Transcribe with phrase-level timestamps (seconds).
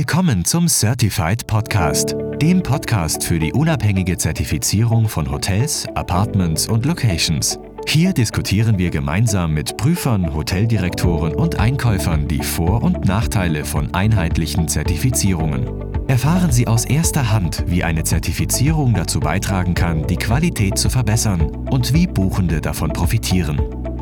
[0.00, 7.58] Willkommen zum Certified Podcast, dem Podcast für die unabhängige Zertifizierung von Hotels, Apartments und Locations.
[7.86, 14.68] Hier diskutieren wir gemeinsam mit Prüfern, Hoteldirektoren und Einkäufern die Vor- und Nachteile von einheitlichen
[14.68, 15.68] Zertifizierungen.
[16.08, 21.42] Erfahren Sie aus erster Hand, wie eine Zertifizierung dazu beitragen kann, die Qualität zu verbessern
[21.42, 23.60] und wie Buchende davon profitieren.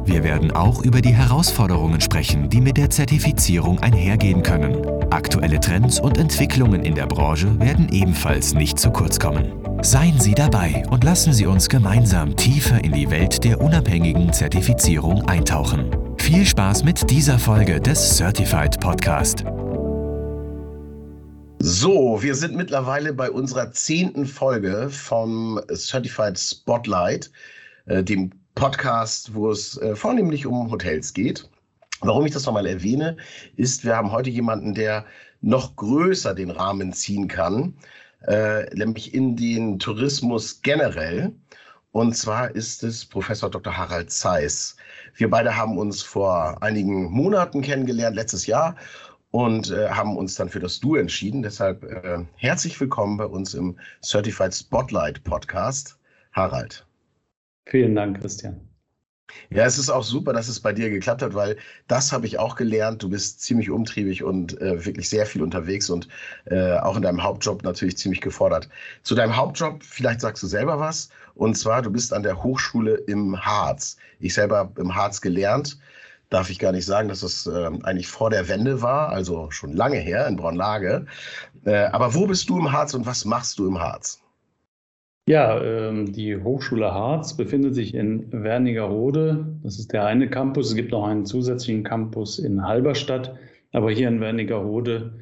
[0.09, 4.83] Wir werden auch über die Herausforderungen sprechen, die mit der Zertifizierung einhergehen können.
[5.13, 9.53] Aktuelle Trends und Entwicklungen in der Branche werden ebenfalls nicht zu kurz kommen.
[9.83, 15.29] Seien Sie dabei und lassen Sie uns gemeinsam tiefer in die Welt der unabhängigen Zertifizierung
[15.29, 15.91] eintauchen.
[16.17, 19.45] Viel Spaß mit dieser Folge des Certified Podcast.
[21.59, 27.31] So, wir sind mittlerweile bei unserer zehnten Folge vom Certified Spotlight,
[27.85, 31.49] äh, dem Podcast, wo es äh, vornehmlich um Hotels geht.
[32.01, 33.17] Warum ich das nochmal erwähne,
[33.55, 35.05] ist, wir haben heute jemanden, der
[35.41, 37.75] noch größer den Rahmen ziehen kann,
[38.27, 41.33] äh, nämlich in den Tourismus generell.
[41.93, 43.77] Und zwar ist es Professor Dr.
[43.77, 44.77] Harald Zeiss.
[45.15, 48.75] Wir beide haben uns vor einigen Monaten kennengelernt, letztes Jahr,
[49.31, 51.45] und äh, haben uns dann für das Du entschieden.
[51.45, 55.97] Deshalb äh, herzlich willkommen bei uns im Certified Spotlight Podcast.
[56.33, 56.88] Harald.
[57.69, 58.69] Vielen Dank, Christian.
[59.51, 62.39] Ja, es ist auch super, dass es bei dir geklappt hat, weil das habe ich
[62.39, 63.03] auch gelernt.
[63.03, 66.09] Du bist ziemlich umtriebig und äh, wirklich sehr viel unterwegs und
[66.47, 68.71] äh, auch in deinem Hauptjob natürlich ziemlich gefordert.
[69.03, 71.11] Zu deinem Hauptjob, vielleicht sagst du selber was.
[71.35, 73.99] Und zwar, du bist an der Hochschule im Harz.
[74.19, 75.79] Ich selber im Harz gelernt.
[76.31, 79.75] Darf ich gar nicht sagen, dass es äh, eigentlich vor der Wende war, also schon
[79.75, 81.05] lange her in Braunlage.
[81.65, 84.23] Äh, aber wo bist du im Harz und was machst du im Harz?
[85.29, 89.59] Ja, ähm, die Hochschule Harz befindet sich in Wernigerode.
[89.63, 90.71] Das ist der eine Campus.
[90.71, 93.35] Es gibt noch einen zusätzlichen Campus in Halberstadt.
[93.73, 95.13] Aber hier in Wernigerode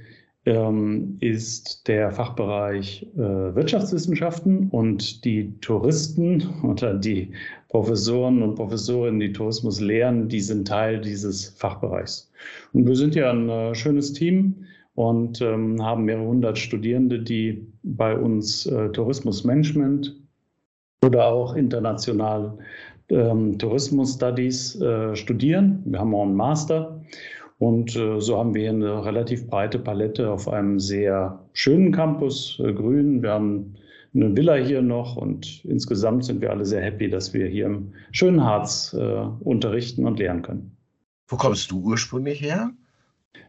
[0.44, 7.32] ähm, ist der Fachbereich äh, Wirtschaftswissenschaften und die Touristen oder die
[7.69, 12.30] Professoren und Professorinnen, die Tourismus lehren, die sind Teil dieses Fachbereichs.
[12.72, 17.66] Und wir sind ja ein äh, schönes Team und ähm, haben mehrere hundert Studierende, die
[17.82, 20.16] bei uns äh, Tourismusmanagement
[21.04, 22.58] oder auch international
[23.10, 25.82] ähm, Tourismus Studies äh, studieren.
[25.84, 27.00] Wir haben auch einen Master
[27.58, 32.72] und äh, so haben wir eine relativ breite Palette auf einem sehr schönen Campus, äh,
[32.72, 33.22] grün.
[33.22, 33.74] Wir haben
[34.14, 37.92] eine Villa hier noch und insgesamt sind wir alle sehr happy, dass wir hier im
[38.12, 40.74] schönen Harz äh, unterrichten und lehren können.
[41.28, 42.70] Wo kommst du ursprünglich her?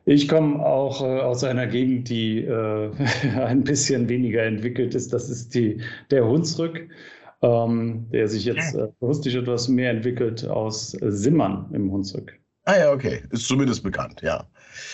[0.05, 2.91] Ich komme auch äh, aus einer Gegend, die äh,
[3.37, 5.11] ein bisschen weniger entwickelt ist.
[5.11, 5.81] Das ist die,
[6.11, 6.87] der Hunsrück,
[7.41, 8.87] ähm, der sich jetzt äh,
[9.37, 12.39] etwas mehr entwickelt aus Simmern im Hunsrück.
[12.67, 13.23] Ah ja, okay.
[13.29, 14.45] Ist zumindest bekannt, ja.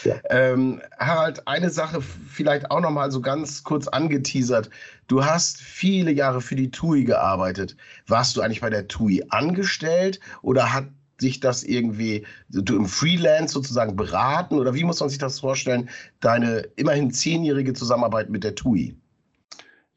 [0.04, 0.16] ja.
[0.30, 4.70] Ähm, Harald, eine Sache vielleicht auch noch mal so ganz kurz angeteasert.
[5.08, 7.76] Du hast viele Jahre für die TUI gearbeitet.
[8.06, 10.86] Warst du eigentlich bei der TUI angestellt oder hat
[11.20, 15.90] sich das irgendwie, du im Freelance sozusagen beraten oder wie muss man sich das vorstellen,
[16.20, 18.96] deine immerhin zehnjährige Zusammenarbeit mit der TUI?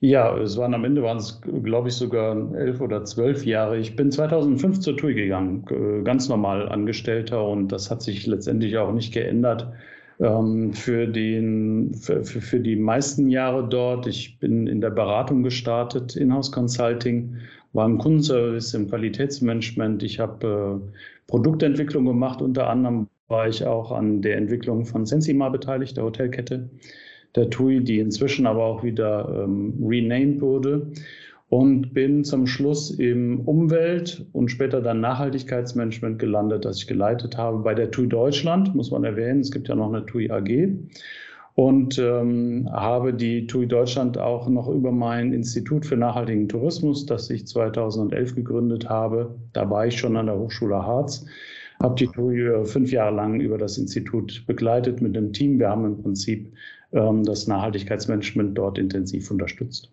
[0.00, 3.78] Ja, es waren am Ende waren es, glaube ich, sogar elf oder zwölf Jahre.
[3.78, 5.65] Ich bin 2005 zur TUI gegangen,
[6.04, 9.72] ganz normal Angestellter und das hat sich letztendlich auch nicht geändert.
[10.19, 14.06] Ähm, für, den, für, für die meisten Jahre dort.
[14.06, 17.37] Ich bin in der Beratung gestartet, Inhouse Consulting,
[17.77, 20.03] war im Kundenservice, im Qualitätsmanagement.
[20.03, 22.43] Ich habe äh, Produktentwicklung gemacht.
[22.43, 26.71] Unter anderem war ich auch an der Entwicklung von Sensima beteiligt, der Hotelkette
[27.35, 30.91] der TUI, die inzwischen aber auch wieder ähm, renamed wurde.
[31.49, 37.59] Und bin zum Schluss im Umwelt- und später dann Nachhaltigkeitsmanagement gelandet, das ich geleitet habe
[37.59, 39.41] bei der TUI Deutschland, muss man erwähnen.
[39.41, 40.71] Es gibt ja noch eine TUI AG
[41.56, 47.31] und ähm, habe die TUI Deutschland auch noch über mein Institut für nachhaltigen Tourismus, das
[47.31, 49.34] ich 2011 gegründet habe.
[49.54, 51.25] Da war ich schon an der Hochschule Harz,
[51.83, 55.59] habe die TUI fünf Jahre lang über das Institut begleitet mit dem Team.
[55.59, 56.53] Wir haben im Prinzip
[56.92, 59.91] ähm, das Nachhaltigkeitsmanagement dort intensiv unterstützt.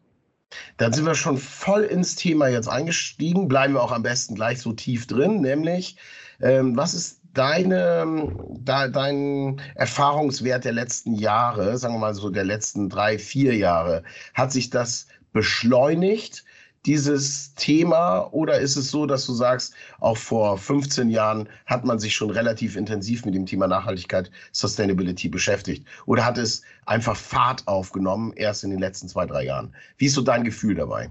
[0.75, 4.59] Dann sind wir schon voll ins Thema jetzt eingestiegen, bleiben wir auch am besten gleich
[4.59, 5.95] so tief drin, nämlich
[6.41, 12.44] ähm, was ist deine, da, dein Erfahrungswert der letzten Jahre, sagen wir mal so der
[12.44, 14.03] letzten drei, vier Jahre,
[14.33, 16.44] hat sich das beschleunigt,
[16.85, 21.97] dieses Thema, oder ist es so, dass du sagst, auch vor 15 Jahren hat man
[21.97, 25.88] sich schon relativ intensiv mit dem Thema Nachhaltigkeit, Sustainability beschäftigt?
[26.06, 29.74] Oder hat es einfach Fahrt aufgenommen, erst in den letzten zwei, drei Jahren?
[29.97, 31.09] Wie ist so dein Gefühl dabei?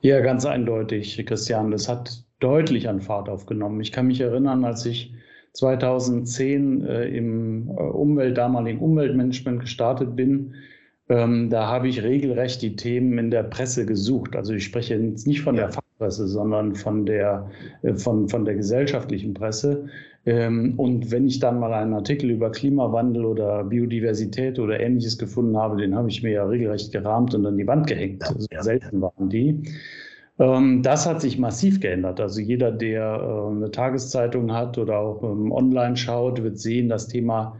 [0.00, 1.70] Ja, ganz eindeutig, Christian.
[1.70, 3.80] Das hat deutlich an Fahrt aufgenommen.
[3.80, 5.12] Ich kann mich erinnern, als ich
[5.52, 10.54] 2010 äh, im äh, Umwelt, damaligen Umweltmanagement gestartet bin,
[11.10, 14.36] ähm, da habe ich regelrecht die Themen in der Presse gesucht.
[14.36, 17.50] Also ich spreche jetzt nicht von der Fachpresse, sondern von der,
[17.82, 19.86] äh, von, von der gesellschaftlichen Presse.
[20.24, 25.56] Ähm, und wenn ich dann mal einen Artikel über Klimawandel oder Biodiversität oder ähnliches gefunden
[25.56, 28.22] habe, den habe ich mir ja regelrecht gerahmt und an die Wand gehängt.
[28.22, 28.62] Ja, ja.
[28.62, 29.62] Selten waren die.
[30.40, 32.20] Ähm, das hat sich massiv geändert.
[32.20, 37.56] Also jeder, der äh, eine Tageszeitung hat oder auch online schaut, wird sehen, das Thema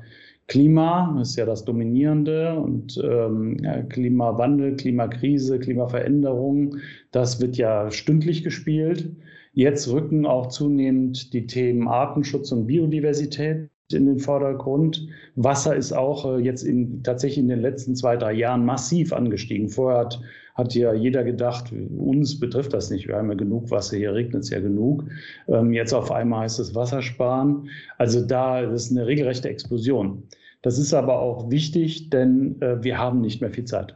[0.49, 6.79] Klima ist ja das Dominierende und ähm, Klimawandel, Klimakrise, Klimaveränderung,
[7.13, 9.13] das wird ja stündlich gespielt.
[9.53, 15.07] Jetzt rücken auch zunehmend die Themen Artenschutz und Biodiversität in den Vordergrund.
[15.37, 19.69] Wasser ist auch äh, jetzt in, tatsächlich in den letzten zwei, drei Jahren massiv angestiegen.
[19.69, 20.21] Vorher hat,
[20.61, 23.09] hat ja jeder gedacht, uns betrifft das nicht.
[23.09, 25.05] Wir haben ja genug Wasser, hier regnet es ja genug.
[25.49, 27.69] Ähm, jetzt auf einmal heißt es Wassersparen.
[27.99, 30.23] Also da ist eine regelrechte Explosion.
[30.63, 33.95] Das ist aber auch wichtig, denn äh, wir haben nicht mehr viel Zeit.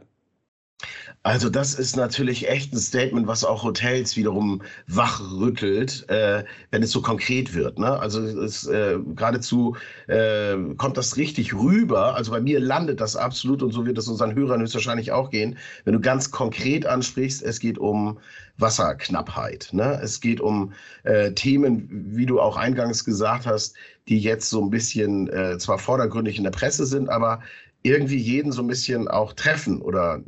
[1.25, 6.91] Also das ist natürlich echt ein Statement, was auch Hotels wiederum wachrüttelt, äh, wenn es
[6.91, 7.79] so konkret wird.
[7.79, 7.99] Ne?
[7.99, 9.75] Also es, äh, geradezu
[10.05, 12.13] äh, kommt das richtig rüber.
[12.13, 15.57] Also bei mir landet das absolut und so wird es unseren Hörern höchstwahrscheinlich auch gehen.
[15.83, 18.19] Wenn du ganz konkret ansprichst, es geht um
[18.59, 19.69] Wasserknappheit.
[19.71, 19.99] Ne?
[20.03, 20.73] Es geht um
[21.05, 23.75] äh, Themen, wie du auch eingangs gesagt hast,
[24.09, 27.39] die jetzt so ein bisschen äh, zwar vordergründig in der Presse sind, aber
[27.81, 30.21] irgendwie jeden so ein bisschen auch treffen oder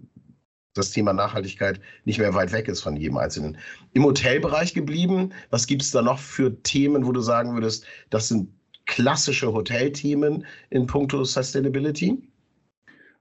[0.78, 3.58] das Thema Nachhaltigkeit nicht mehr weit weg ist von jedem Einzelnen.
[3.94, 8.28] Im Hotelbereich geblieben, was gibt es da noch für Themen, wo du sagen würdest, das
[8.28, 8.50] sind
[8.86, 12.18] klassische Hotelthemen in puncto Sustainability?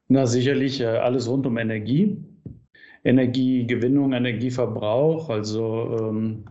[0.08, 2.16] Na, sicherlich äh, alles rund um Energie.
[3.06, 6.44] Energiegewinnung, Energieverbrauch, also ähm,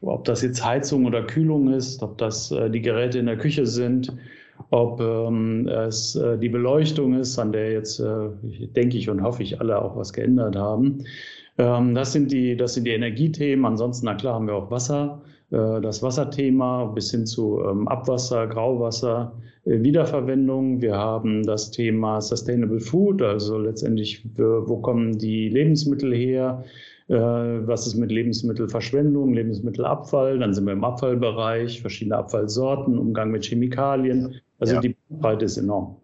[0.00, 3.66] ob das jetzt Heizung oder Kühlung ist, ob das äh, die Geräte in der Küche
[3.66, 4.12] sind,
[4.70, 8.28] ob ähm, es äh, die Beleuchtung ist, an der jetzt, äh,
[8.76, 11.04] denke ich und hoffe ich, alle auch was geändert haben.
[11.58, 13.64] Ähm, das, sind die, das sind die Energiethemen.
[13.64, 18.46] Ansonsten, na klar, haben wir auch Wasser, äh, das Wasserthema bis hin zu ähm, Abwasser,
[18.46, 19.32] Grauwasser,
[19.64, 20.80] äh, Wiederverwendung.
[20.80, 26.64] Wir haben das Thema Sustainable Food, also letztendlich, wo kommen die Lebensmittel her?
[27.08, 27.16] Äh,
[27.66, 30.38] was ist mit Lebensmittelverschwendung, Lebensmittelabfall?
[30.38, 34.40] Dann sind wir im Abfallbereich, verschiedene Abfallsorten, Umgang mit Chemikalien.
[34.58, 34.80] Also ja.
[34.80, 35.96] die Breite ist enorm.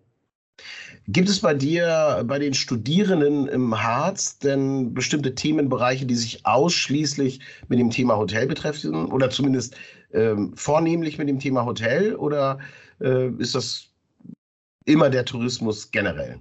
[1.08, 7.40] Gibt es bei dir, bei den Studierenden im Harz denn bestimmte Themenbereiche, die sich ausschließlich
[7.68, 9.76] mit dem Thema Hotel betreffen oder zumindest
[10.14, 12.58] ähm, vornehmlich mit dem Thema Hotel oder
[13.00, 13.90] äh, ist das
[14.86, 16.40] immer der Tourismus generell?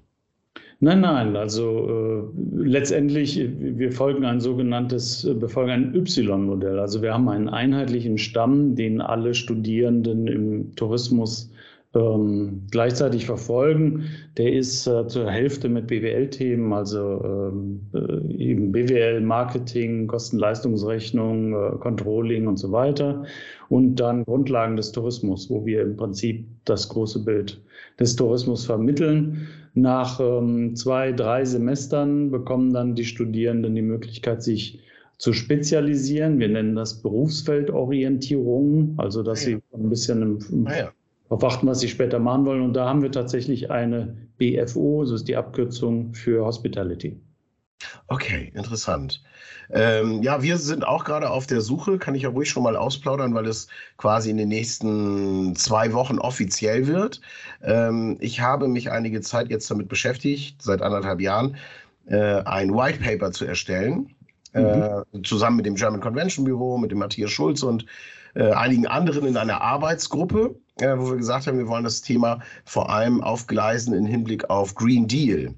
[0.80, 6.78] Nein, nein, also äh, letztendlich, wir folgen ein sogenanntes, äh, befolgen ein Y-Modell.
[6.78, 11.50] Also wir haben einen einheitlichen Stamm, den alle Studierenden im Tourismus
[11.96, 14.06] ähm, gleichzeitig verfolgen.
[14.38, 21.78] Der ist äh, zur Hälfte mit BWL-Themen, also ähm, äh, eben BWL, Marketing, Kosten-Leistungsrechnung, äh,
[21.80, 23.26] Controlling und so weiter.
[23.70, 27.62] Und dann Grundlagen des Tourismus, wo wir im Prinzip das große Bild
[28.00, 29.48] des Tourismus vermitteln.
[29.76, 34.80] Nach ähm, zwei, drei Semestern bekommen dann die Studierenden die Möglichkeit, sich
[35.18, 36.40] zu spezialisieren.
[36.40, 39.58] Wir nennen das Berufsfeldorientierung, also dass ah ja.
[39.58, 40.92] sie ein bisschen im, ah ja
[41.34, 42.62] darauf achten, was sie später machen wollen.
[42.62, 47.20] Und da haben wir tatsächlich eine BFO, so ist die Abkürzung für Hospitality.
[48.08, 49.24] Okay, interessant.
[49.72, 52.76] Ähm, ja, wir sind auch gerade auf der Suche, kann ich ja ruhig schon mal
[52.76, 57.20] ausplaudern, weil es quasi in den nächsten zwei Wochen offiziell wird.
[57.64, 61.58] Ähm, ich habe mich einige Zeit jetzt damit beschäftigt, seit anderthalb Jahren,
[62.06, 64.14] äh, ein White Paper zu erstellen,
[64.54, 64.62] mhm.
[64.62, 67.86] äh, zusammen mit dem German Convention Büro, mit dem Matthias Schulz und
[68.36, 72.40] äh, einigen anderen in einer Arbeitsgruppe, äh, wo wir gesagt haben, wir wollen das Thema
[72.66, 75.54] vor allem aufgleisen im Hinblick auf Green Deal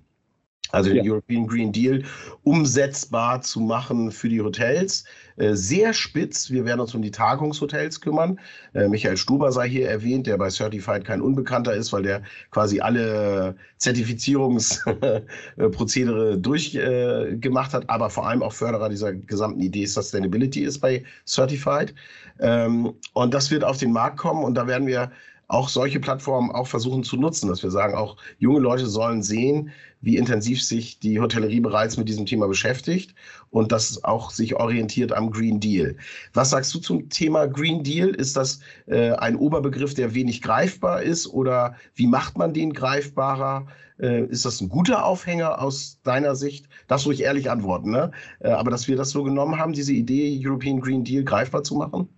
[0.75, 1.11] also den ja.
[1.11, 2.03] European Green Deal,
[2.43, 5.05] umsetzbar zu machen für die Hotels.
[5.37, 6.49] Äh, sehr spitz.
[6.49, 8.39] Wir werden uns um die Tagungshotels kümmern.
[8.73, 12.79] Äh, Michael Stuber sei hier erwähnt, der bei Certified kein Unbekannter ist, weil der quasi
[12.79, 21.03] alle Zertifizierungsprozedere durchgemacht hat, aber vor allem auch Förderer dieser gesamten Idee Sustainability ist bei
[21.25, 21.93] Certified.
[22.39, 25.11] Ähm, und das wird auf den Markt kommen und da werden wir
[25.47, 29.71] auch solche Plattformen auch versuchen zu nutzen, dass wir sagen, auch junge Leute sollen sehen,
[30.01, 33.15] wie intensiv sich die Hotellerie bereits mit diesem Thema beschäftigt
[33.49, 35.95] und das auch sich orientiert am Green Deal.
[36.33, 38.09] Was sagst du zum Thema Green Deal?
[38.09, 43.67] Ist das äh, ein Oberbegriff, der wenig greifbar ist oder wie macht man den greifbarer?
[43.99, 46.67] Äh, ist das ein guter Aufhänger aus deiner Sicht?
[46.87, 48.11] Das ruhig ehrlich antworten, ne?
[48.39, 51.75] Äh, aber dass wir das so genommen haben, diese Idee, European Green Deal greifbar zu
[51.75, 52.09] machen?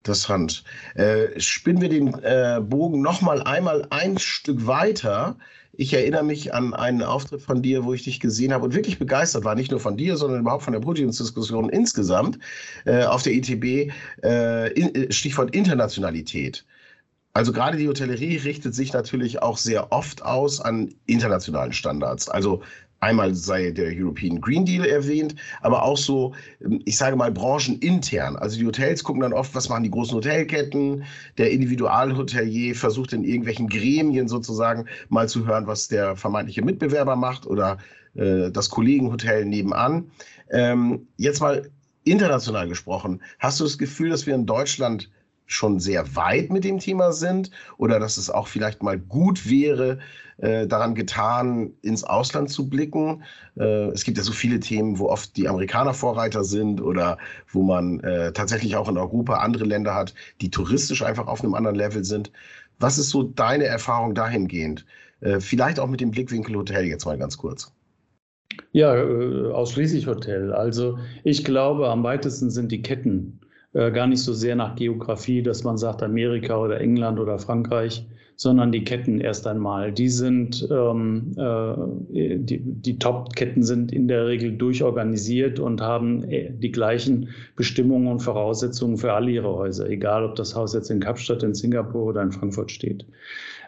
[0.08, 0.64] Interessant.
[0.94, 5.36] Äh, spinnen wir den äh, Bogen noch mal einmal ein Stück weiter.
[5.74, 8.98] Ich erinnere mich an einen Auftritt von dir, wo ich dich gesehen habe und wirklich
[8.98, 12.38] begeistert war, nicht nur von dir, sondern überhaupt von der Podiumsdiskussion insgesamt
[12.86, 13.92] äh, auf der ITB,
[14.24, 16.64] äh, in, Stichwort Internationalität.
[17.34, 22.30] Also gerade die Hotellerie richtet sich natürlich auch sehr oft aus an internationalen Standards.
[22.30, 22.62] Also
[23.00, 26.34] einmal sei der European Green Deal erwähnt, aber auch so,
[26.84, 28.36] ich sage mal, branchenintern.
[28.36, 31.04] Also die Hotels gucken dann oft, was machen die großen Hotelketten.
[31.36, 37.46] Der Individualhotelier versucht in irgendwelchen Gremien sozusagen mal zu hören, was der vermeintliche Mitbewerber macht
[37.46, 37.78] oder
[38.14, 40.10] äh, das Kollegenhotel nebenan.
[40.50, 41.70] Ähm, jetzt mal
[42.04, 45.10] international gesprochen, hast du das Gefühl, dass wir in Deutschland
[45.48, 49.98] schon sehr weit mit dem Thema sind oder dass es auch vielleicht mal gut wäre,
[50.36, 53.24] äh, daran getan, ins Ausland zu blicken.
[53.58, 57.18] Äh, es gibt ja so viele Themen, wo oft die Amerikaner Vorreiter sind oder
[57.50, 61.54] wo man äh, tatsächlich auch in Europa andere Länder hat, die touristisch einfach auf einem
[61.54, 62.30] anderen Level sind.
[62.78, 64.84] Was ist so deine Erfahrung dahingehend?
[65.20, 67.72] Äh, vielleicht auch mit dem Blickwinkel Hotel jetzt mal ganz kurz.
[68.72, 70.52] Ja, äh, ausschließlich Hotel.
[70.52, 73.40] Also ich glaube, am weitesten sind die Ketten
[73.74, 78.06] äh, gar nicht so sehr nach Geografie, dass man sagt Amerika oder England oder Frankreich,
[78.36, 79.92] sondern die Ketten erst einmal.
[79.92, 86.52] Die sind, ähm, äh, die, die Top-Ketten sind in der Regel durchorganisiert und haben äh,
[86.52, 91.00] die gleichen Bestimmungen und Voraussetzungen für alle ihre Häuser, egal ob das Haus jetzt in
[91.00, 93.04] Kapstadt, in Singapur oder in Frankfurt steht.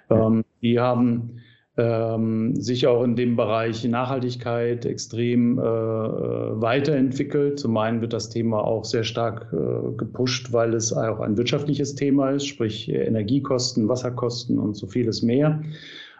[0.08, 1.40] Ähm, die haben
[1.76, 7.60] ähm, sich auch in dem Bereich Nachhaltigkeit extrem äh, weiterentwickelt.
[7.60, 11.94] Zum einen wird das Thema auch sehr stark äh, gepusht, weil es auch ein wirtschaftliches
[11.94, 15.62] Thema ist, sprich Energiekosten, Wasserkosten und so vieles mehr.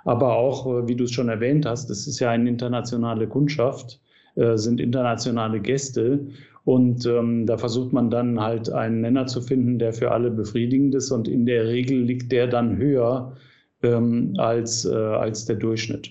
[0.05, 4.01] Aber auch, äh, wie du es schon erwähnt hast, es ist ja eine internationale Kundschaft,
[4.37, 6.27] äh, sind internationale Gäste.
[6.65, 10.95] Und ähm, da versucht man dann halt einen Nenner zu finden, der für alle befriedigend
[10.95, 11.11] ist.
[11.11, 13.35] Und in der Regel liegt der dann höher
[13.83, 16.11] ähm, als, äh, als der Durchschnitt.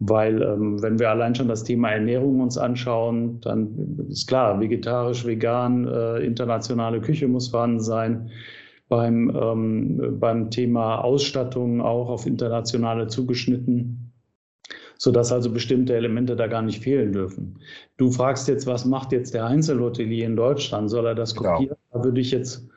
[0.00, 5.24] Weil ähm, wenn wir allein schon das Thema Ernährung uns anschauen, dann ist klar, vegetarisch,
[5.24, 8.30] vegan, äh, internationale Küche muss vorhanden sein.
[8.88, 14.12] Beim, ähm, beim Thema Ausstattung auch auf internationale zugeschnitten,
[14.98, 17.58] sodass also bestimmte Elemente da gar nicht fehlen dürfen.
[17.96, 20.90] Du fragst jetzt, was macht jetzt der Einzelhotelier in Deutschland?
[20.90, 21.52] Soll er das genau.
[21.52, 21.76] kopieren?
[21.90, 22.02] Genau.
[22.02, 22.68] Da würde ich jetzt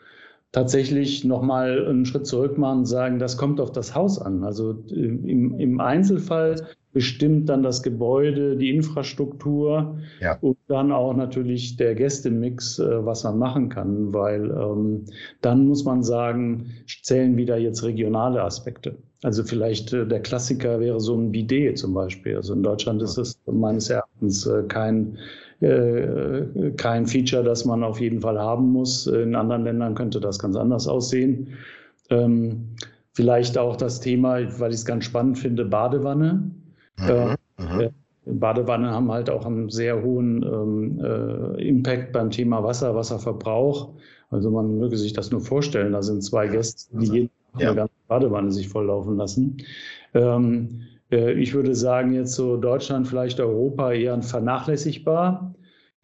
[0.51, 4.43] tatsächlich nochmal einen Schritt zurück machen und sagen, das kommt auf das Haus an.
[4.43, 10.37] Also äh, im, im Einzelfall bestimmt dann das Gebäude, die Infrastruktur ja.
[10.41, 15.05] und dann auch natürlich der Gästemix, äh, was man machen kann, weil ähm,
[15.41, 16.73] dann muss man sagen,
[17.03, 18.97] zählen wieder jetzt regionale Aspekte.
[19.23, 22.35] Also vielleicht äh, der Klassiker wäre so ein Bidet zum Beispiel.
[22.35, 25.17] Also in Deutschland ist es meines Erachtens äh, kein
[25.61, 29.07] äh, kein Feature, das man auf jeden Fall haben muss.
[29.07, 31.49] In anderen Ländern könnte das ganz anders aussehen.
[32.09, 32.69] Ähm,
[33.13, 36.51] vielleicht auch das Thema, weil ich es ganz spannend finde, Badewanne.
[36.99, 37.09] Mhm.
[37.09, 37.89] Äh, äh,
[38.25, 43.93] Badewanne haben halt auch einen sehr hohen ähm, äh, Impact beim Thema Wasser, Wasserverbrauch.
[44.29, 45.93] Also man möge sich das nur vorstellen.
[45.93, 47.67] Da sind zwei Gäste, die jeden ja.
[47.67, 49.57] eine ganze Badewanne sich volllaufen lassen.
[50.13, 55.55] Ähm, äh, ich würde sagen, jetzt so Deutschland, vielleicht Europa eher vernachlässigbar.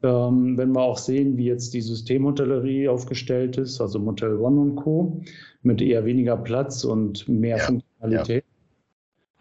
[0.02, 4.76] Ähm, wenn wir auch sehen, wie jetzt die Systemhotellerie aufgestellt ist, also Motel One und
[4.76, 5.22] Co.,
[5.62, 8.44] mit eher weniger Platz und mehr ja, Funktionalität.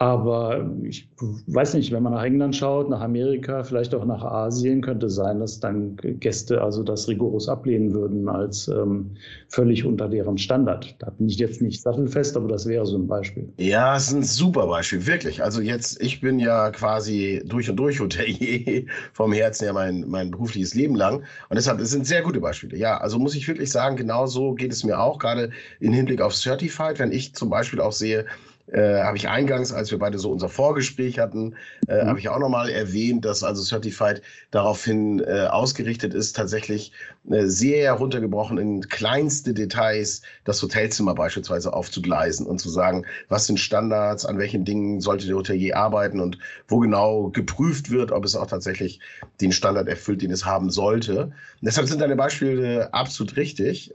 [0.02, 1.09] Aber ich
[1.47, 5.38] weiß nicht, wenn man nach England schaut, nach Amerika, vielleicht auch nach Asien, könnte sein,
[5.38, 9.12] dass dann Gäste also das rigoros ablehnen würden als ähm,
[9.47, 10.97] völlig unter deren Standard.
[10.99, 13.49] Da bin ich jetzt nicht sattelfest, aber das wäre so ein Beispiel.
[13.59, 15.40] Ja, es ist ein super Beispiel, wirklich.
[15.40, 20.32] Also jetzt, ich bin ja quasi durch und durch Hotelier vom Herzen ja mein, mein
[20.32, 21.18] berufliches Leben lang.
[21.49, 22.76] Und deshalb, es sind sehr gute Beispiele.
[22.76, 26.21] Ja, also muss ich wirklich sagen, genau so geht es mir auch, gerade im Hinblick
[26.21, 28.26] auf Certified, wenn ich zum Beispiel auch sehe,
[28.69, 31.57] äh, habe ich eingangs, als wir beide so unser Vorgespräch hatten,
[31.88, 32.09] äh, mhm.
[32.09, 36.92] habe ich auch nochmal erwähnt, dass also Certified daraufhin äh, ausgerichtet ist, tatsächlich
[37.31, 43.59] äh, sehr heruntergebrochen in kleinste Details das Hotelzimmer beispielsweise aufzugleisen und zu sagen, was sind
[43.59, 46.38] Standards, an welchen Dingen sollte der Hotelier arbeiten und
[46.69, 49.00] wo genau geprüft wird, ob es auch tatsächlich
[49.40, 51.25] den Standard erfüllt, den es haben sollte.
[51.25, 53.92] Und deshalb sind deine Beispiele absolut richtig.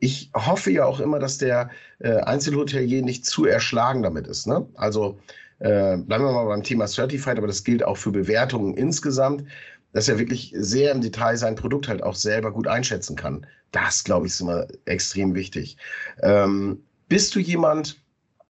[0.00, 4.46] Ich hoffe ja auch immer, dass der äh, Einzelhotelier nicht zu erschlagen damit ist.
[4.46, 4.66] Ne?
[4.74, 5.18] Also
[5.58, 9.44] äh, bleiben wir mal beim Thema Certified, aber das gilt auch für Bewertungen insgesamt,
[9.92, 13.46] dass er wirklich sehr im Detail sein Produkt halt auch selber gut einschätzen kann.
[13.72, 15.76] Das, glaube ich, ist immer extrem wichtig.
[16.22, 18.00] Ähm, bist du jemand,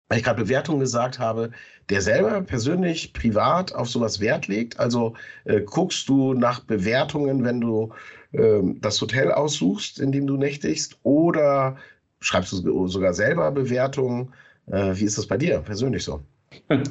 [0.09, 1.51] weil ich gerade Bewertungen gesagt habe,
[1.89, 4.79] der selber persönlich privat auf sowas Wert legt?
[4.79, 7.93] Also äh, guckst du nach Bewertungen, wenn du
[8.31, 11.75] das Hotel aussuchst, in dem du nächtigst, oder
[12.21, 14.33] schreibst du sogar selber Bewertungen?
[14.67, 16.21] Äh, wie ist das bei dir persönlich so?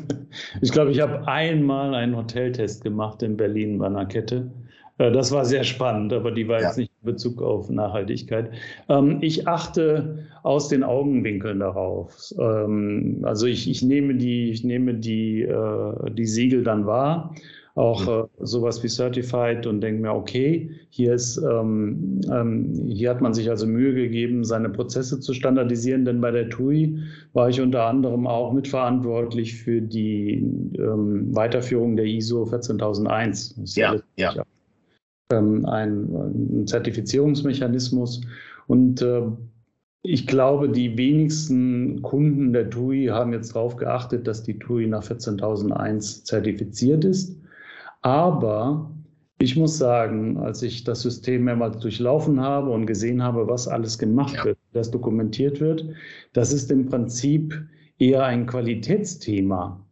[0.62, 4.50] Ich glaube, ich habe einmal einen Hoteltest gemacht in Berlin bei einer Kette.
[4.98, 6.68] Äh, das war sehr spannend, aber die war ja.
[6.68, 8.52] jetzt nicht in Bezug auf Nachhaltigkeit.
[8.88, 12.32] Ähm, ich achte aus den Augenwinkeln darauf.
[12.38, 17.34] Ähm, also ich, ich nehme die, ich nehme die, äh, die Siegel dann wahr
[17.80, 18.28] auch mhm.
[18.42, 23.32] äh, sowas wie Certified und denke mir, okay, hier ist, ähm, ähm, hier hat man
[23.32, 26.98] sich also Mühe gegeben, seine Prozesse zu standardisieren, denn bei der TUI
[27.32, 30.34] war ich unter anderem auch mitverantwortlich für die
[30.78, 33.54] ähm, Weiterführung der ISO 14001.
[33.54, 34.34] Das ist ja, ja.
[35.32, 38.20] Ähm, ein, ein, Zertifizierungsmechanismus
[38.66, 39.22] und äh,
[40.02, 45.02] ich glaube, die wenigsten Kunden der TUI haben jetzt darauf geachtet, dass die TUI nach
[45.02, 47.40] 14001 zertifiziert ist.
[48.02, 48.90] Aber
[49.38, 53.98] ich muss sagen, als ich das System mehrmals durchlaufen habe und gesehen habe, was alles
[53.98, 54.44] gemacht ja.
[54.44, 55.86] wird, das dokumentiert wird,
[56.32, 57.54] das ist im Prinzip
[57.98, 59.86] eher ein Qualitätsthema.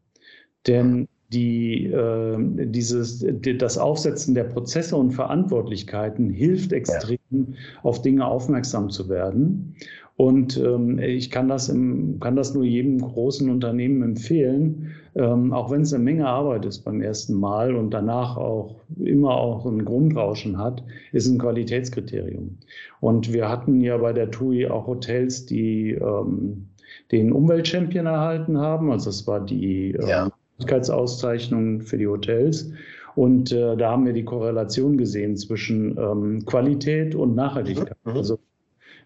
[0.67, 2.37] Denn die, äh,
[2.67, 7.47] dieses, die, das Aufsetzen der Prozesse und Verantwortlichkeiten hilft extrem, ja.
[7.83, 9.75] auf Dinge aufmerksam zu werden.
[10.17, 15.71] Und ähm, ich kann das, im, kann das nur jedem großen Unternehmen empfehlen, ähm, auch
[15.71, 19.85] wenn es eine Menge Arbeit ist beim ersten Mal und danach auch immer auch ein
[19.85, 22.59] Grundrauschen hat, ist ein Qualitätskriterium.
[22.99, 26.67] Und wir hatten ja bei der TUI auch Hotels, die ähm,
[27.13, 28.91] den Umweltchampion erhalten haben.
[28.91, 30.31] Also das war die ja.
[30.59, 32.73] Nachhaltigkeitsauszeichnung für die Hotels.
[33.15, 37.97] Und äh, da haben wir die Korrelation gesehen zwischen ähm, Qualität und Nachhaltigkeit.
[38.05, 38.13] Mhm.
[38.13, 38.39] Also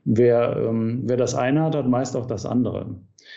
[0.05, 2.87] Wer, ähm, wer das eine hat, hat meist auch das andere.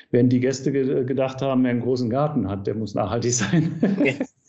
[0.09, 3.79] Wenn die Gäste ge gedacht haben, wer einen großen Garten hat, der muss nachhaltig sein.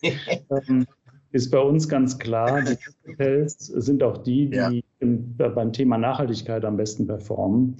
[0.02, 0.86] ähm,
[1.32, 4.70] ist bei uns ganz klar, die Hotels sind auch die, die ja.
[5.00, 7.76] im, beim Thema Nachhaltigkeit am besten performen,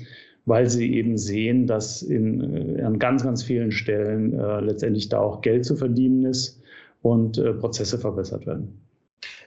[0.47, 5.19] weil sie eben sehen, dass in, äh, an ganz, ganz vielen Stellen äh, letztendlich da
[5.19, 6.63] auch Geld zu verdienen ist
[7.03, 8.81] und äh, Prozesse verbessert werden.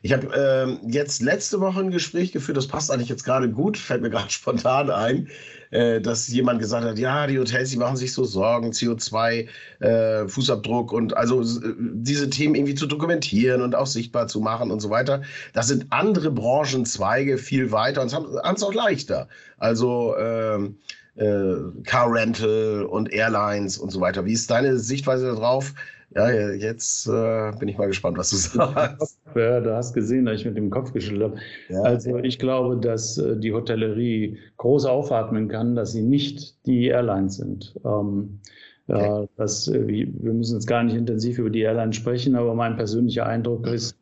[0.01, 3.77] Ich habe ähm, jetzt letzte Woche ein Gespräch geführt, das passt eigentlich jetzt gerade gut,
[3.77, 5.27] fällt mir gerade spontan ein,
[5.71, 9.47] äh, dass jemand gesagt hat, ja, die Hotels, die machen sich so Sorgen, CO2,
[9.79, 14.71] äh, Fußabdruck und also äh, diese Themen irgendwie zu dokumentieren und auch sichtbar zu machen
[14.71, 15.21] und so weiter.
[15.53, 19.27] Das sind andere Branchenzweige viel weiter und haben es auch leichter.
[19.57, 20.77] Also ähm,
[21.15, 24.25] äh, Car Rental und Airlines und so weiter.
[24.25, 25.73] Wie ist deine Sichtweise darauf?
[26.15, 29.19] Ja, jetzt äh, bin ich mal gespannt, was du sagst.
[29.35, 31.37] Ja, du hast gesehen, dass ich mit dem Kopf geschüttelt habe.
[31.69, 31.81] Ja.
[31.83, 37.37] Also ich glaube, dass äh, die Hotellerie groß aufatmen kann, dass sie nicht die Airlines
[37.37, 37.75] sind.
[37.85, 38.39] Ähm,
[38.87, 39.01] okay.
[39.05, 42.75] ja, das, äh, wir müssen jetzt gar nicht intensiv über die Airlines sprechen, aber mein
[42.75, 43.95] persönlicher Eindruck ist,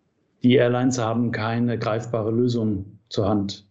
[0.43, 3.66] die Airlines haben keine greifbare Lösung zur Hand.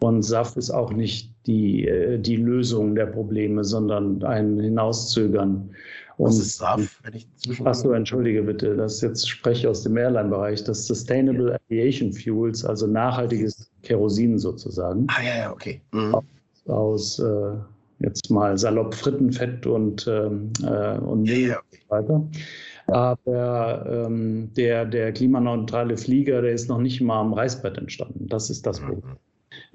[0.00, 5.70] Und SAF ist auch nicht die, äh, die Lösung der Probleme, sondern ein Hinauszögern.
[6.18, 7.26] Und, Was ist SAF, wenn ich
[7.64, 11.58] Achso, entschuldige bitte, das jetzt spreche aus dem Airline-Bereich, das Sustainable.
[11.68, 15.06] Aviation Fuels, also nachhaltiges Kerosin sozusagen.
[15.08, 15.80] Ah ja, ja, okay.
[15.92, 16.14] Mhm.
[16.14, 16.24] Aus,
[16.66, 17.56] aus äh,
[18.00, 21.80] jetzt mal salopp Frittenfett und, ähm, äh, und ja, okay.
[21.88, 22.28] weiter.
[22.88, 28.28] Aber ähm, der, der klimaneutrale Flieger, der ist noch nicht mal am Reißbrett entstanden.
[28.28, 28.86] Das ist das mhm.
[28.86, 29.10] Problem.
[29.10, 29.25] Mhm.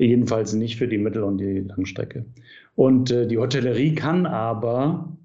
[0.02, 2.26] Jedenfalls nicht für die Mittel- und die Langstrecke.
[2.76, 5.18] Und äh, die Hotellerie kann aber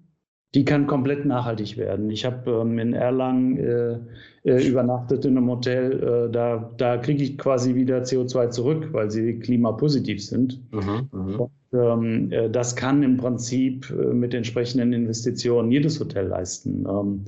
[0.54, 2.10] Die kann komplett nachhaltig werden.
[2.10, 3.98] Ich habe ähm, in Erlangen äh,
[4.44, 6.28] äh, übernachtet in einem Hotel.
[6.28, 10.62] Äh, da da kriege ich quasi wieder CO2 zurück, weil sie klimapositiv sind.
[10.72, 11.40] Mhm, mhm.
[11.40, 16.86] Und, ähm, äh, das kann im Prinzip äh, mit entsprechenden Investitionen jedes Hotel leisten.
[16.88, 17.24] Ähm,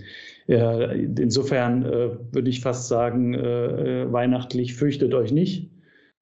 [1.19, 5.71] insofern würde ich fast sagen, weihnachtlich fürchtet euch nicht,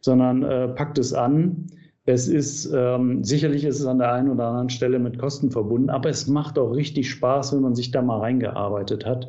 [0.06, 1.66] sondern packt es an
[2.06, 5.90] es ist ähm, sicherlich ist es an der einen oder anderen Stelle mit Kosten verbunden,
[5.90, 9.28] aber es macht auch richtig Spaß, wenn man sich da mal reingearbeitet hat.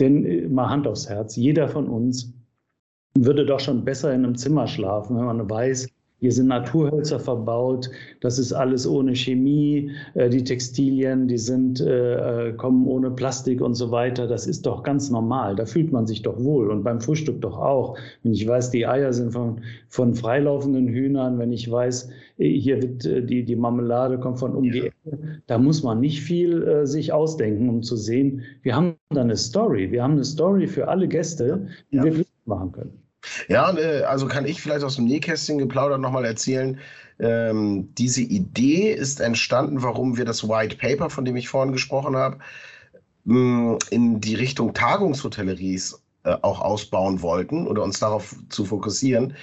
[0.00, 2.34] Denn äh, mal Hand aufs Herz, jeder von uns
[3.16, 5.88] würde doch schon besser in einem Zimmer schlafen, wenn man weiß,
[6.26, 7.88] hier sind Naturhölzer verbaut.
[8.18, 9.92] Das ist alles ohne Chemie.
[10.14, 14.26] Äh, die Textilien, die sind, äh, kommen ohne Plastik und so weiter.
[14.26, 15.54] Das ist doch ganz normal.
[15.54, 16.72] Da fühlt man sich doch wohl.
[16.72, 17.96] Und beim Frühstück doch auch.
[18.24, 22.82] Wenn ich weiß, die Eier sind von, von freilaufenden Hühnern, wenn ich weiß, äh, hier
[22.82, 26.86] wird die, die Marmelade kommt von um die Ecke, da muss man nicht viel äh,
[26.88, 29.92] sich ausdenken, um zu sehen, wir haben da eine Story.
[29.92, 32.02] Wir haben eine Story für alle Gäste, die ja.
[32.02, 33.05] wir glücklich machen können.
[33.48, 36.78] Ja, äh, also kann ich vielleicht aus dem Nähkästchen geplaudert nochmal erzählen.
[37.18, 42.16] Ähm, diese Idee ist entstanden, warum wir das White Paper, von dem ich vorhin gesprochen
[42.16, 42.38] habe,
[43.24, 49.34] mm, in die Richtung Tagungshotelleries äh, auch ausbauen wollten oder uns darauf zu fokussieren,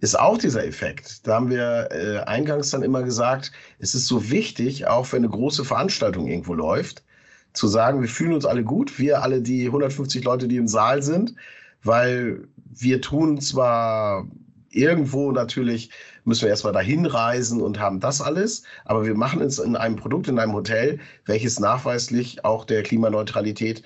[0.00, 1.26] ist auch dieser Effekt.
[1.26, 5.30] Da haben wir äh, eingangs dann immer gesagt, es ist so wichtig, auch wenn eine
[5.30, 7.04] große Veranstaltung irgendwo läuft,
[7.52, 11.02] zu sagen, wir fühlen uns alle gut, wir alle die 150 Leute, die im Saal
[11.02, 11.34] sind,
[11.82, 14.26] weil wir tun zwar
[14.70, 15.90] irgendwo natürlich,
[16.24, 19.96] müssen wir erstmal dahin reisen und haben das alles, aber wir machen es in einem
[19.96, 23.82] Produkt, in einem Hotel, welches nachweislich auch der Klimaneutralität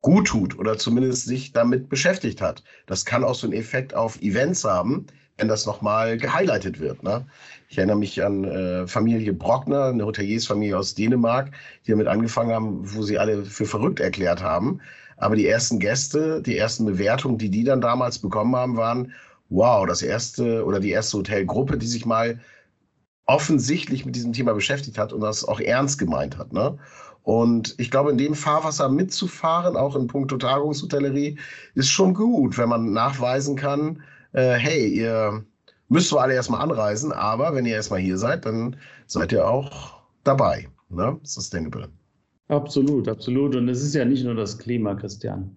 [0.00, 2.64] gut tut oder zumindest sich damit beschäftigt hat.
[2.86, 5.06] Das kann auch so einen Effekt auf Events haben,
[5.38, 7.02] wenn das nochmal gehighlightet wird.
[7.02, 7.24] Ne?
[7.68, 11.52] Ich erinnere mich an äh, Familie Brockner, eine Hoteliersfamilie aus Dänemark,
[11.86, 14.80] die damit angefangen haben, wo sie alle für verrückt erklärt haben.
[15.22, 19.12] Aber die ersten Gäste, die ersten Bewertungen, die die dann damals bekommen haben, waren,
[19.50, 22.40] wow, das erste oder die erste Hotelgruppe, die sich mal
[23.26, 26.52] offensichtlich mit diesem Thema beschäftigt hat und das auch ernst gemeint hat.
[26.52, 26.76] Ne?
[27.22, 31.38] Und ich glaube, in dem Fahrwasser mitzufahren, auch in puncto Tagungshotellerie,
[31.76, 35.44] ist schon gut, wenn man nachweisen kann, äh, hey, ihr
[35.88, 38.74] müsst zwar alle erstmal anreisen, aber wenn ihr erstmal hier seid, dann
[39.06, 40.66] seid ihr auch dabei.
[40.88, 41.20] Ne?
[41.22, 41.90] Sustainable.
[42.52, 43.56] Absolut, absolut.
[43.56, 45.50] Und es ist ja nicht nur das Klima, Christian.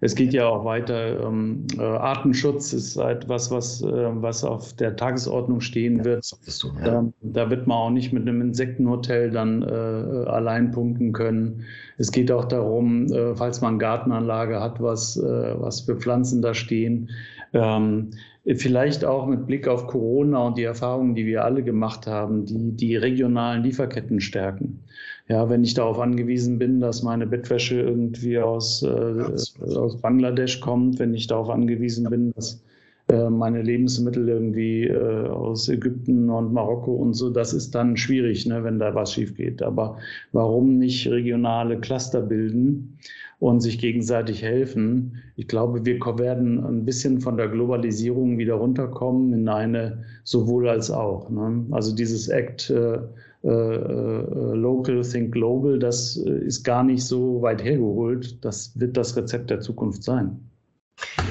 [0.00, 1.20] Es geht ja auch weiter.
[1.20, 6.28] Ähm, äh, Artenschutz ist etwas, was, äh, was auf der Tagesordnung stehen wird.
[6.60, 6.98] Du, ja.
[6.98, 11.62] ähm, da wird man auch nicht mit einem Insektenhotel dann äh, allein punkten können.
[11.98, 16.52] Es geht auch darum, äh, falls man Gartenanlage hat, was, äh, was für Pflanzen da
[16.52, 17.10] stehen.
[17.52, 18.10] Ähm,
[18.56, 22.72] vielleicht auch mit Blick auf Corona und die Erfahrungen, die wir alle gemacht haben, die
[22.72, 24.82] die regionalen Lieferketten stärken
[25.30, 30.98] ja, wenn ich darauf angewiesen bin, dass meine Bettwäsche irgendwie aus, äh, aus Bangladesch kommt,
[30.98, 32.60] wenn ich darauf angewiesen bin, dass
[33.06, 38.44] äh, meine Lebensmittel irgendwie äh, aus Ägypten und Marokko und so, das ist dann schwierig,
[38.46, 39.62] ne, wenn da was schief geht.
[39.62, 39.98] Aber
[40.32, 42.98] warum nicht regionale Cluster bilden
[43.38, 45.16] und sich gegenseitig helfen?
[45.36, 50.90] Ich glaube, wir werden ein bisschen von der Globalisierung wieder runterkommen in eine sowohl als
[50.90, 51.30] auch.
[51.30, 51.66] Ne?
[51.70, 52.98] Also dieses Act äh,
[53.42, 58.44] Local Think Global, das äh, ist gar nicht so weit hergeholt.
[58.44, 60.50] Das wird das Rezept der Zukunft sein.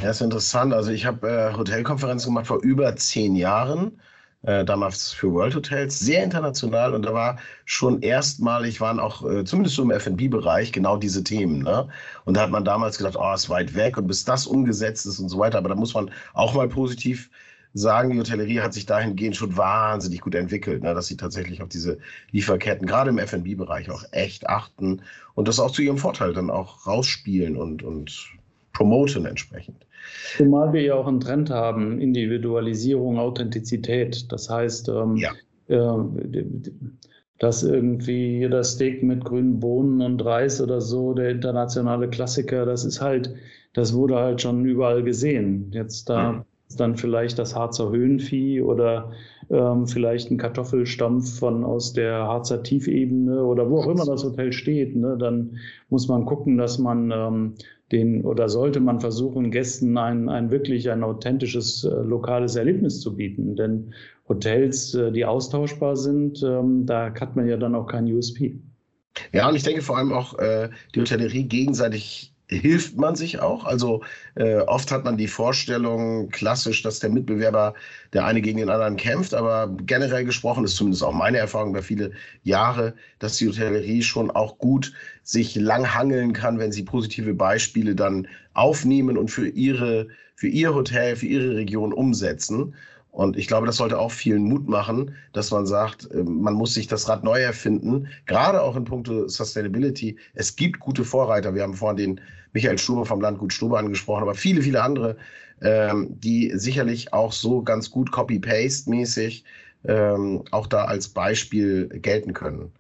[0.02, 0.74] Ja, ist interessant.
[0.74, 4.00] Also ich habe äh, Hotelkonferenzen gemacht vor über zehn Jahren,
[4.42, 9.44] äh, damals für World Hotels, sehr international und da war schon erstmalig, waren auch äh,
[9.44, 11.62] zumindest so im F&B-Bereich genau diese Themen.
[11.62, 11.88] Ne?
[12.26, 15.20] Und da hat man damals gedacht, oh, ist weit weg und bis das umgesetzt ist
[15.20, 15.60] und so weiter.
[15.60, 17.30] Aber da muss man auch mal positiv
[17.74, 21.70] sagen, die Hotellerie hat sich dahingehend schon wahnsinnig gut entwickelt, ne, dass sie tatsächlich auf
[21.70, 22.00] diese
[22.32, 25.02] Lieferketten, gerade im F&B-Bereich, auch echt achten
[25.36, 28.30] und das auch zu ihrem Vorteil dann auch rausspielen und, und
[28.74, 29.86] promoten entsprechend.
[30.38, 34.32] Zumal wir ja auch einen Trend haben, Individualisierung, Authentizität.
[34.32, 35.32] Das heißt, ähm, ja.
[35.68, 36.46] äh,
[37.38, 42.84] dass irgendwie das Steak mit grünen Bohnen und Reis oder so, der internationale Klassiker, das
[42.84, 43.34] ist halt,
[43.74, 45.70] das wurde halt schon überall gesehen.
[45.72, 46.44] Jetzt da mhm
[46.78, 49.12] dann vielleicht das Harzer Höhenvieh oder
[49.50, 54.54] ähm, vielleicht ein Kartoffelstampf von aus der Harzer Tiefebene oder wo auch immer das Hotel
[54.54, 54.96] steht.
[54.96, 55.18] Ne?
[55.20, 55.58] Dann
[55.90, 57.54] muss man gucken, dass man ähm,
[57.92, 63.16] den oder sollte man versuchen, Gästen ein, ein wirklich ein authentisches äh, lokales Erlebnis zu
[63.16, 63.56] bieten.
[63.56, 63.94] Denn
[64.28, 68.60] Hotels, äh, die austauschbar sind, ähm, da hat man ja dann auch kein USP.
[69.34, 73.64] Ja, und ich denke vor allem auch, äh, die Hotellerie gegenseitig hilft man sich auch.
[73.64, 74.02] Also
[74.36, 77.76] äh, oft hat man die Vorstellung klassisch, dass der Mitbewerber
[78.14, 81.84] der eine gegen den anderen kämpft, aber generell gesprochen ist zumindest auch meine Erfahrung über
[81.84, 82.12] viele
[82.44, 88.28] Jahre, dass die Hotellerie schon auch gut sich langhangeln kann, wenn sie positive Beispiele dann
[88.54, 92.74] aufnehmen und für ihre für ihr Hotel, für ihre Region umsetzen.
[93.12, 96.74] Und ich glaube, das sollte auch vielen Mut machen, dass man sagt, äh, man muss
[96.74, 100.18] sich das Rad neu erfinden, gerade auch in puncto Sustainability.
[100.34, 101.54] Es gibt gute Vorreiter.
[101.54, 102.22] Wir haben vorhin den
[102.54, 105.18] Michael Stube vom Landgut Stube angesprochen, aber viele, viele andere,
[105.62, 109.44] ähm, die sicherlich auch so ganz gut Copy-Paste-mäßig
[109.86, 112.72] ähm, auch da als Beispiel gelten können.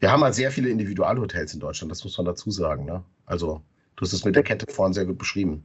[0.00, 2.84] Wir haben halt sehr viele Individualhotels in Deutschland, das muss man dazu sagen.
[2.84, 3.02] Ne?
[3.26, 3.62] Also,
[3.96, 5.64] du hast es mit der Kette vorhin sehr gut beschrieben.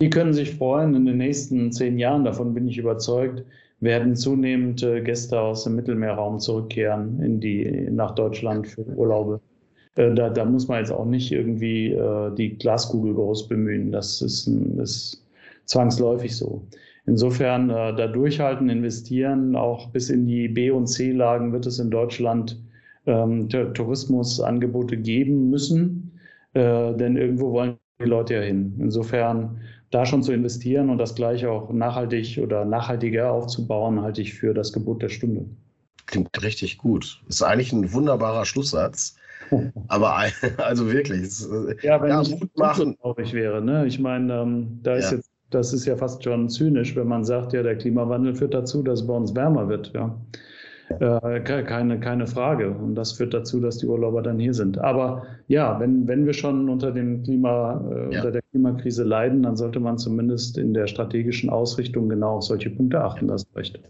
[0.00, 0.94] Die können sich freuen.
[0.94, 3.44] In den nächsten zehn Jahren, davon bin ich überzeugt,
[3.80, 9.40] werden zunehmend äh, Gäste aus dem Mittelmeerraum zurückkehren in die, nach Deutschland für Urlaube.
[9.96, 13.92] Äh, da, da, muss man jetzt auch nicht irgendwie äh, die Glaskugel groß bemühen.
[13.92, 15.24] Das ist, ist
[15.66, 16.66] zwangsläufig so.
[17.04, 22.62] Insofern da durchhalten, investieren, auch bis in die B- und C-Lagen wird es in Deutschland
[23.06, 26.12] ähm, Tourismusangebote geben müssen,
[26.54, 28.74] äh, denn irgendwo wollen die Leute ja hin.
[28.78, 34.34] Insofern da schon zu investieren und das gleich auch nachhaltig oder nachhaltiger aufzubauen, halte ich
[34.34, 35.44] für das Gebot der Stunde.
[36.06, 37.22] Klingt richtig gut.
[37.28, 39.16] Ist eigentlich ein wunderbarer Schlusssatz.
[39.88, 40.16] Aber
[40.58, 41.42] also wirklich.
[41.42, 42.96] Äh, ja, wenn ja, ich gut machen.
[43.00, 43.62] traurig wäre.
[43.62, 43.86] Ne?
[43.86, 45.16] Ich meine, ähm, da ist ja.
[45.16, 48.82] jetzt, das ist ja fast schon zynisch, wenn man sagt, ja, der Klimawandel führt dazu,
[48.82, 49.92] dass es bei uns wärmer wird.
[49.94, 50.16] Ja.
[51.00, 52.70] Äh, keine, keine Frage.
[52.70, 54.78] Und das führt dazu, dass die Urlauber dann hier sind.
[54.78, 58.20] Aber ja, wenn, wenn wir schon unter, dem Klima, äh, ja.
[58.20, 62.70] unter der Klimakrise leiden, dann sollte man zumindest in der strategischen Ausrichtung genau auf solche
[62.70, 63.28] Punkte achten.
[63.28, 63.80] Das recht.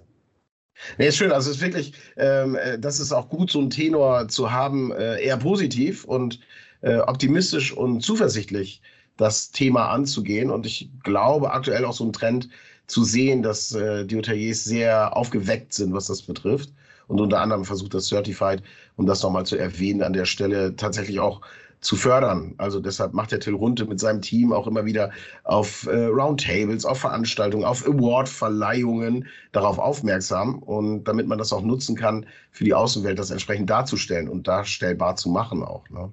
[0.99, 1.33] Nee, ist schön.
[1.33, 4.93] Also es ist wirklich, ähm, äh, das ist auch gut, so einen Tenor zu haben,
[4.93, 6.41] äh, eher positiv und
[6.83, 8.81] äh, optimistisch und zuversichtlich
[9.17, 10.51] das Thema anzugehen.
[10.51, 12.49] Und ich glaube aktuell auch so ein Trend
[12.87, 16.71] zu sehen, dass äh, die Hoteliers sehr aufgeweckt sind, was das betrifft
[17.09, 18.63] und unter anderem versucht das Certified,
[18.97, 21.41] um das nochmal zu erwähnen, an der Stelle tatsächlich auch
[21.83, 22.55] zu fördern.
[22.59, 25.11] Also deshalb macht der Till Runte mit seinem Team auch immer wieder
[25.45, 31.97] auf äh, Roundtables, auf Veranstaltungen, auf Award-Verleihungen darauf aufmerksam und damit man das auch nutzen
[31.97, 35.89] kann, für die Außenwelt das entsprechend darzustellen und darstellbar zu machen auch.
[35.91, 36.11] Ne?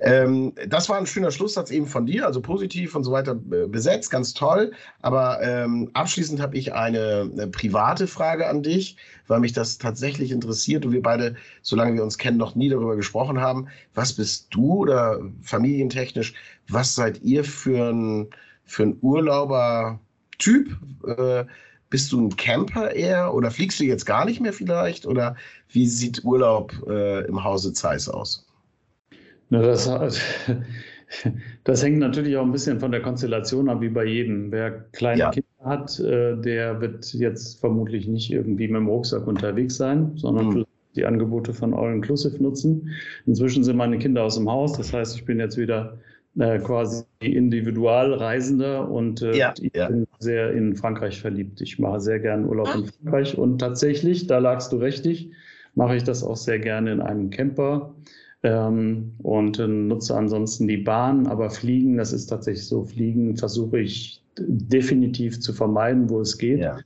[0.00, 3.66] Ähm, das war ein schöner Schlusssatz eben von dir, also positiv und so weiter äh,
[3.66, 4.72] besetzt, ganz toll.
[5.02, 10.30] Aber ähm, abschließend habe ich eine, eine, private Frage an dich, weil mich das tatsächlich
[10.30, 13.68] interessiert und wir beide, solange wir uns kennen, noch nie darüber gesprochen haben.
[13.94, 16.34] Was bist du oder familientechnisch,
[16.68, 18.28] was seid ihr für ein,
[18.64, 20.76] für ein Urlauber-Typ?
[21.06, 21.44] Äh,
[21.90, 25.06] bist du ein Camper eher oder fliegst du jetzt gar nicht mehr vielleicht?
[25.06, 25.36] Oder
[25.68, 28.44] wie sieht Urlaub äh, im Hause Zeiss aus?
[29.50, 29.88] Na, das,
[31.64, 34.50] das, hängt natürlich auch ein bisschen von der Konstellation ab, wie bei jedem.
[34.50, 35.30] Wer kleine ja.
[35.30, 40.48] Kinder hat, äh, der wird jetzt vermutlich nicht irgendwie mit dem Rucksack unterwegs sein, sondern
[40.48, 40.64] mhm.
[40.96, 42.90] die Angebote von All Inclusive nutzen.
[43.26, 45.98] Inzwischen sind meine Kinder aus dem Haus, das heißt, ich bin jetzt wieder
[46.38, 49.88] äh, quasi Individualreisender und äh, ja, ich ja.
[49.88, 51.60] bin sehr in Frankreich verliebt.
[51.60, 55.30] Ich mache sehr gerne Urlaub in Frankreich und tatsächlich, da lagst du richtig,
[55.74, 57.94] mache ich das auch sehr gerne in einem Camper
[58.44, 61.26] ähm, und äh, nutze ansonsten die Bahn.
[61.26, 66.60] Aber Fliegen, das ist tatsächlich so, Fliegen versuche ich definitiv zu vermeiden, wo es geht.
[66.60, 66.78] Ja.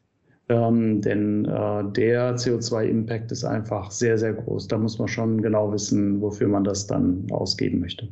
[0.48, 4.68] Ähm, denn äh, der CO2-Impact ist einfach sehr, sehr groß.
[4.68, 8.08] Da muss man schon genau wissen, wofür man das dann ausgeben möchte.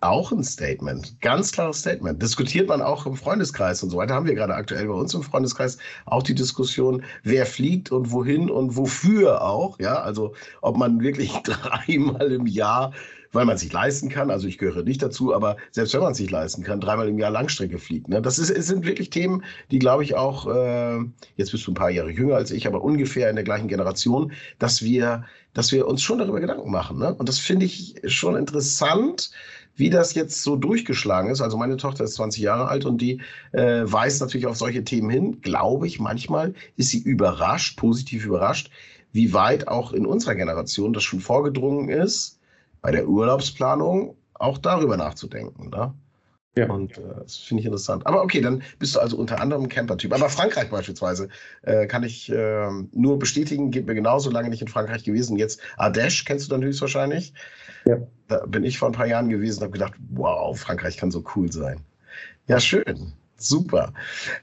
[0.00, 2.22] Auch ein Statement, ganz klares Statement.
[2.22, 4.14] Diskutiert man auch im Freundeskreis und so weiter.
[4.14, 8.48] Haben wir gerade aktuell bei uns im Freundeskreis auch die Diskussion, wer fliegt und wohin
[8.48, 9.80] und wofür auch.
[9.80, 12.92] Ja, also ob man wirklich dreimal im Jahr,
[13.32, 16.30] weil man sich leisten kann, also ich gehöre nicht dazu, aber selbst wenn man sich
[16.30, 18.08] leisten kann, dreimal im Jahr Langstrecke fliegt.
[18.08, 18.22] Ne?
[18.22, 20.98] Das ist, sind wirklich Themen, die glaube ich auch, äh,
[21.36, 24.32] jetzt bist du ein paar Jahre jünger als ich, aber ungefähr in der gleichen Generation,
[24.58, 26.98] dass wir, dass wir uns schon darüber Gedanken machen.
[26.98, 27.14] Ne?
[27.14, 29.30] Und das finde ich schon interessant
[29.78, 31.40] wie das jetzt so durchgeschlagen ist.
[31.40, 33.20] Also meine Tochter ist 20 Jahre alt und die
[33.52, 35.40] äh, weist natürlich auf solche Themen hin.
[35.40, 38.70] Glaube ich, manchmal ist sie überrascht, positiv überrascht,
[39.12, 42.37] wie weit auch in unserer Generation das schon vorgedrungen ist,
[42.80, 45.70] bei der Urlaubsplanung auch darüber nachzudenken.
[45.70, 45.94] Ne?
[46.56, 46.68] Ja.
[46.68, 48.06] Und äh, das finde ich interessant.
[48.06, 50.12] Aber okay, dann bist du also unter anderem Camper-Typ.
[50.12, 51.28] Aber Frankreich beispielsweise
[51.62, 55.36] äh, kann ich äh, nur bestätigen, geht mir genauso lange nicht in Frankreich gewesen.
[55.36, 57.32] Jetzt Ardèche kennst du dann höchstwahrscheinlich.
[57.84, 57.98] Ja.
[58.26, 61.22] Da bin ich vor ein paar Jahren gewesen und habe gedacht, wow, Frankreich kann so
[61.36, 61.80] cool sein.
[62.48, 63.12] Ja, schön.
[63.40, 63.92] Super.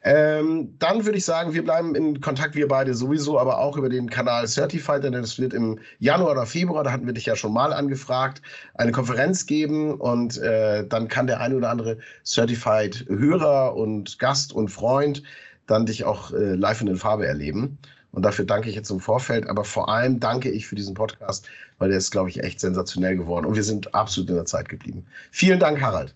[0.04, 3.90] Ähm, dann würde ich sagen, wir bleiben in Kontakt, wir beide sowieso, aber auch über
[3.90, 7.36] den Kanal Certified, denn es wird im Januar oder Februar, da hatten wir dich ja
[7.36, 8.42] schon mal angefragt,
[8.74, 14.70] eine Konferenz geben und äh, dann kann der eine oder andere Certified-Hörer und Gast und
[14.70, 15.24] Freund
[15.68, 17.78] dann dich auch äh, live in Farbe erleben.
[18.12, 21.50] Und dafür danke ich jetzt im Vorfeld, aber vor allem danke ich für diesen Podcast,
[21.80, 24.70] weil der ist, glaube ich, echt sensationell geworden und wir sind absolut in der Zeit
[24.70, 25.06] geblieben.
[25.32, 26.16] Vielen Dank, Harald.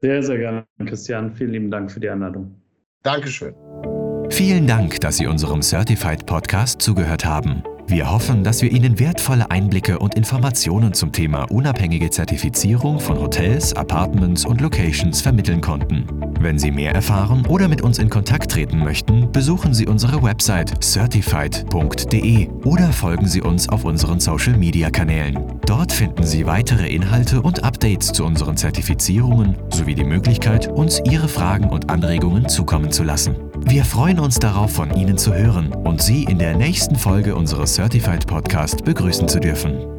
[0.00, 1.34] Sehr, sehr gerne, Christian.
[1.34, 2.54] Vielen lieben Dank für die Einladung.
[3.02, 3.54] Dankeschön.
[4.30, 7.62] Vielen Dank, dass Sie unserem Certified Podcast zugehört haben.
[7.88, 13.72] Wir hoffen, dass wir Ihnen wertvolle Einblicke und Informationen zum Thema unabhängige Zertifizierung von Hotels,
[13.72, 16.06] Apartments und Locations vermitteln konnten.
[16.38, 20.84] Wenn Sie mehr erfahren oder mit uns in Kontakt treten möchten, besuchen Sie unsere Website
[20.84, 25.38] certified.de oder folgen Sie uns auf unseren Social-Media-Kanälen.
[25.64, 31.28] Dort finden Sie weitere Inhalte und Updates zu unseren Zertifizierungen sowie die Möglichkeit, uns Ihre
[31.28, 33.47] Fragen und Anregungen zukommen zu lassen.
[33.68, 37.74] Wir freuen uns darauf, von Ihnen zu hören und Sie in der nächsten Folge unseres
[37.74, 39.97] Certified Podcast begrüßen zu dürfen.